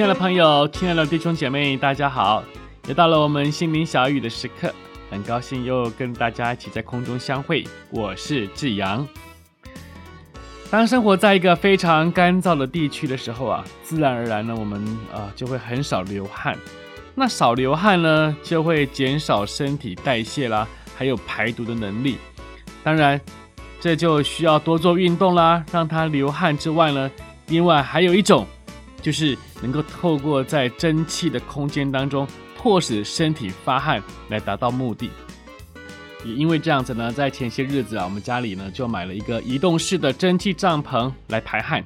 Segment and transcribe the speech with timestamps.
[0.00, 2.42] 亲爱的朋友，亲爱的弟兄姐妹，大家好！
[2.88, 4.72] 又到了我们心灵小语的时刻，
[5.10, 7.62] 很高兴又跟大家一起在空中相会。
[7.90, 9.06] 我是志阳。
[10.70, 14.82] 当生活在一个非常干燥的地区的时候啊，自然而然呢，我们
[15.12, 16.56] 啊就会很少流汗。
[17.14, 22.16] 那少流汗呢，就会减少身体代谢啦，还有排毒的能力。
[22.82, 23.20] 当然，
[23.78, 27.10] 这就需要多做运动啦，让它流汗之外呢，
[27.48, 28.46] 另外还有一种，
[29.00, 35.10] 就是能够透过在蒸汽的空间当中，迫使身体发汗来达到目的。
[36.24, 41.82] 也因为这样子呢，在前些日子啊，我们家里呢就买了一个移动式的蒸汽帐篷来排汗。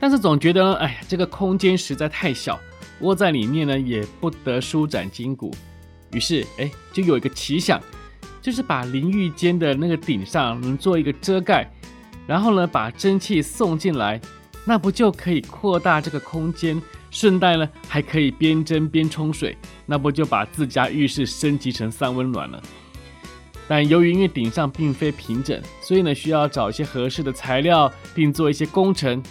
[0.00, 2.58] 但是总觉得呢，哎呀，这个空间实在太小，
[3.00, 5.54] 窝在里面呢也不得舒展筋骨。
[6.12, 7.80] 于是，哎，就有一个奇想，
[8.40, 11.70] 就是把淋浴间的那个顶上能做一个遮盖，
[12.26, 14.20] 然后呢把蒸汽送进来，
[14.64, 22.62] 那不就可以扩大这个空间，顺带呢还可以边蒸边冲水，那不就把自家浴室升级成三温暖了？
[23.68, 29.22] 但由于因为顶上并非平整，所以呢需要找一些合适的材料，并做一些工程。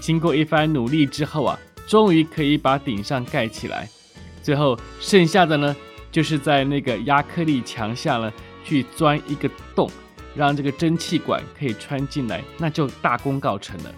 [0.00, 3.88] 经过一番努力之后啊，终于可以把顶上盖起来。
[4.42, 5.74] 最后剩下的呢，
[6.12, 8.30] 就是在那个压克力墙下呢
[8.64, 9.90] 去钻一个洞，
[10.34, 13.94] 让这个蒸汽管可以穿进来，那就大功告成了。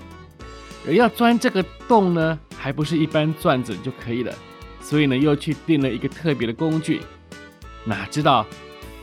[0.86, 4.32] 而要钻这个洞呢，还不是一般钻子就可以了，
[4.80, 7.00] 所以呢又去订了一个特别的工具。
[7.84, 8.46] 哪知道？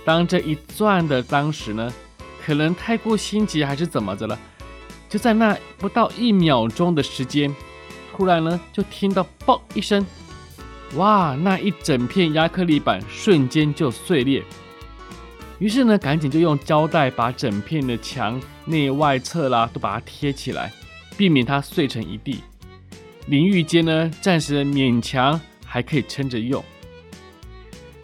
[0.05, 1.93] 当这一钻的当时呢，
[2.45, 4.37] 可能太过心急还是怎么着了，
[5.07, 7.53] 就在那不到一秒钟的时间，
[8.11, 10.05] 突然呢就听到“嘣”一声，
[10.95, 14.43] 哇，那一整片亚克力板瞬间就碎裂。
[15.59, 20.73] 于是呢，赶紧就用胶带把整片的墙内外侧啦都把它贴起来，
[21.17, 22.41] 避免它碎成一地。
[23.27, 26.63] 淋浴间呢，暂时勉强还可以撑着用。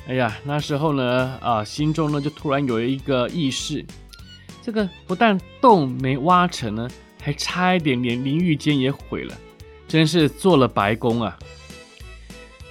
[0.08, 3.86] 哎呀，那时候呢，啊，心中呢就突然有一个意识，
[4.62, 6.90] 这个不但洞没挖成呢，
[7.22, 9.38] 还差一点连淋浴间也毁了，
[9.88, 11.38] 真是做了白工啊！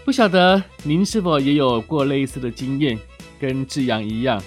[0.05, 2.99] 不晓得您是否也有过类似的经验，
[3.38, 4.43] 跟志阳一样？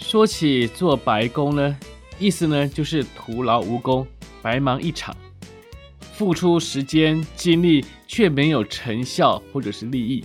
[0.00, 1.78] 说起做白工呢，
[2.18, 4.06] 意思呢就是徒劳无功，
[4.42, 5.14] 白忙一场，
[6.00, 10.24] 付出时间精力却没有成效或者是利益。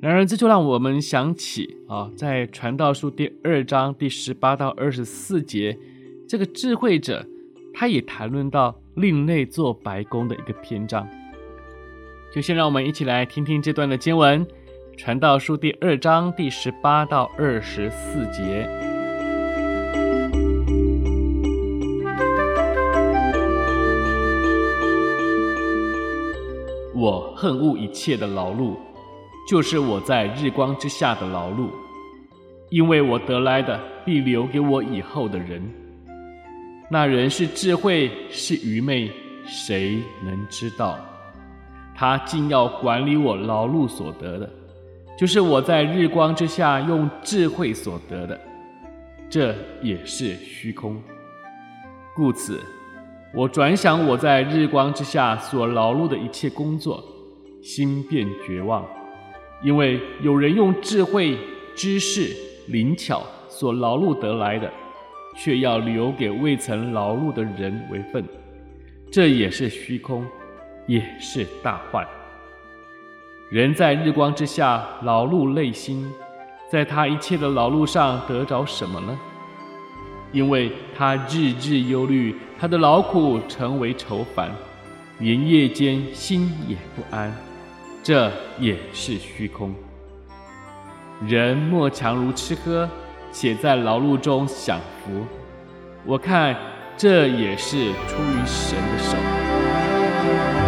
[0.00, 5.78] 然而，这就让我们想起啊，在《传道书》第二章第十八到二十四节，
[6.28, 7.26] 这个智慧者
[7.72, 11.08] 他也谈论到另类做白工的一个篇章。
[12.34, 14.44] 就先让我们一起来听听这段的经文，
[14.98, 18.93] 《传道书》第二章第十八到二十四节。
[26.94, 28.76] 我恨恶一切的劳碌。
[29.46, 31.68] 就是我在日光之下的劳碌，
[32.70, 35.62] 因为我得来的必留给我以后的人。
[36.90, 39.10] 那人是智慧是愚昧，
[39.44, 40.98] 谁能知道？
[41.94, 44.50] 他竟要管理我劳碌所得的，
[45.18, 48.40] 就是我在日光之下用智慧所得的，
[49.28, 51.00] 这也是虚空。
[52.16, 52.60] 故此，
[53.36, 57.02] 我转想我在日光之下所劳碌的一切工作，
[57.60, 58.86] 心便绝望。
[59.60, 61.36] 因为有人用智慧、
[61.74, 62.32] 知识、
[62.68, 64.70] 灵巧所劳碌得来的，
[65.36, 68.24] 却要留给未曾劳碌的人为分，
[69.10, 70.24] 这也是虚空，
[70.86, 72.06] 也是大患。
[73.50, 76.08] 人在日光之下劳碌累心，
[76.70, 79.18] 在他一切的劳碌上得着什么呢？
[80.34, 84.50] 因为他日日忧虑，他的劳苦成为愁烦，
[85.20, 87.32] 连夜间心也不安。
[88.02, 89.72] 这也是虚空。
[91.24, 92.90] 人莫强如吃喝，
[93.32, 95.24] 且在劳碌中享福。
[96.04, 96.56] 我看
[96.96, 100.63] 这也是出于神的手。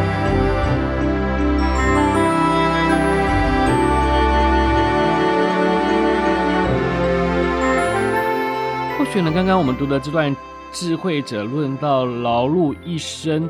[9.06, 10.34] 或许呢，刚刚我们读的这段
[10.72, 13.48] 智慧者论到劳碌一生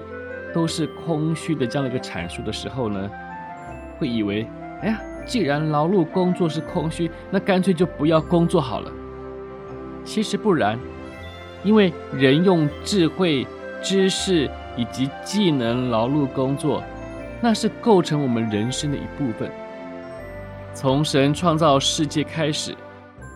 [0.52, 3.10] 都是空虚的这样的一个阐述的时候呢，
[3.98, 4.46] 会以为，
[4.82, 8.92] 哎呀，既然劳碌工作是空虚，那干脆就不要工作好了。
[10.04, 10.78] 其实不然，
[11.64, 13.46] 因为人用智慧、
[13.82, 16.82] 知识以及技能劳碌工作，
[17.40, 19.50] 那是构成我们人生的一部分。
[20.74, 22.76] 从神创造世界开始，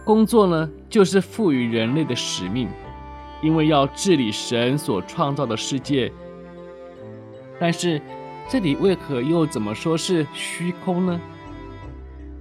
[0.04, 2.68] 工作呢，就是赋予人类的使命，
[3.42, 6.10] 因为要治理神所创造的世界。
[7.60, 8.00] 但是，
[8.48, 11.20] 这里为何又怎么说是虚空呢？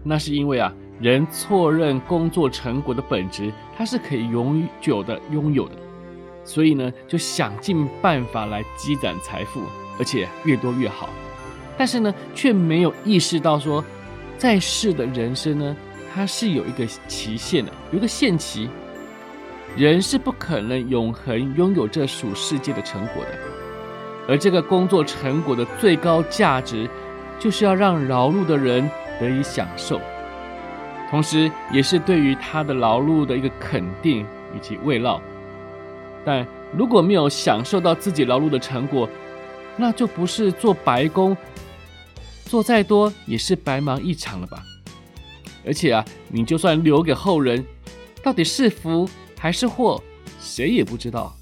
[0.03, 5.75] 那是因为啊，人错认工作成果的本质，它是可以永久的拥有的，
[6.45, 9.61] 所以呢，就想尽办法来积攒财富，
[9.99, 11.09] 而且越多越好。
[11.77, 13.83] 但是呢，却没有意识到说，
[14.37, 15.75] 在世的人生呢，
[16.13, 18.69] 它是有一个期限的，有一个限期，
[19.75, 23.37] 人是不可能永恒拥有这属世界的成果的。
[24.27, 26.89] 而这个工作成果的最高价值，
[27.39, 28.89] 就是要让劳碌的人
[29.19, 29.99] 得以享受，
[31.09, 35.19] 同时也是对于他的劳碌的一个肯定以及慰劳。
[36.25, 36.45] 但
[36.75, 39.09] 如果没有享受到自己劳碌的成果，
[39.77, 41.35] 那就不是做白工，
[42.45, 44.61] 做再多也是白忙一场了吧？
[45.65, 47.65] 而且啊，你就算留给后人，
[48.23, 50.01] 到底是福还是祸，
[50.39, 51.35] 谁也不知道。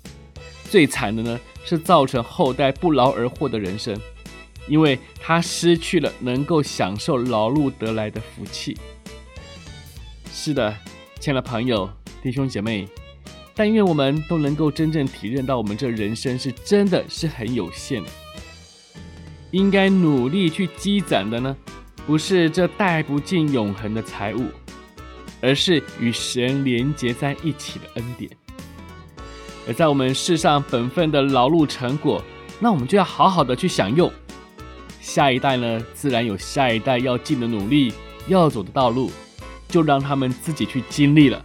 [0.70, 3.98] 最惨的呢，是造成后代不劳而获的人生，
[4.68, 8.78] 因为他失去了能够享受劳碌得来的福气。
[10.32, 10.76] 是的，
[11.20, 11.90] 亲爱的朋友、
[12.22, 12.88] 弟兄姐妹，
[13.56, 18.10] 但愿我们都能够真正体认到，我们这人生是真的是很有限的。
[19.52, 21.56] 应该努力去积攒的呢，
[22.08, 24.46] 不是这带不尽永恒的财物，
[25.42, 28.32] 而是与神连结在一起的恩典。
[29.68, 32.24] 而在我们世上本分的劳碌成果，
[32.62, 34.10] 那我们就要好好的去享用。
[35.02, 37.94] 下一代呢，自然有下一代要尽的努力，
[38.28, 39.12] 要走的道路，
[39.68, 41.44] 就让他们自己去经历了。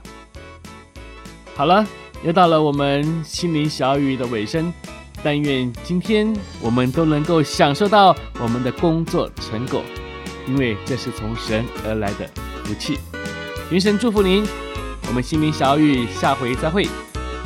[1.57, 1.85] 好了，
[2.23, 4.73] 又到了我们心灵小雨的尾声，
[5.25, 9.83] 但愿今天我们都能够享受到我们的工作成果，
[10.47, 12.29] 因为这是从神而来的
[12.65, 12.99] 福气。
[13.71, 14.45] 云神祝福您，
[15.09, 16.87] 我们心灵小雨下回再会。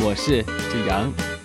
[0.00, 1.35] 我是志阳。